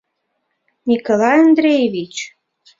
Николай 0.89 1.37
Андреевич!.. 1.45 2.15